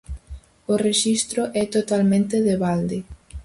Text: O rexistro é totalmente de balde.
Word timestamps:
O 0.71 0.75
rexistro 0.87 1.41
é 1.61 1.63
totalmente 1.75 2.35
de 2.45 2.55
balde. 2.63 2.99